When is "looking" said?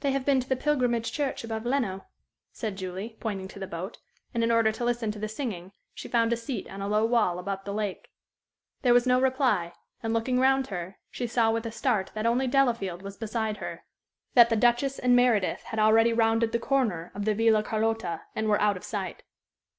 10.12-10.38